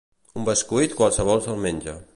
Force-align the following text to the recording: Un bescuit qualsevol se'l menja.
Un 0.43 0.47
bescuit 0.47 0.97
qualsevol 1.03 1.45
se'l 1.49 1.63
menja. 1.69 1.99